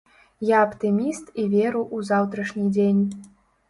Я 0.51 0.61
аптыміст 0.67 1.31
і 1.41 1.47
веру 1.53 1.81
ў 1.95 2.11
заўтрашні 2.11 2.69
дзень. 2.77 3.09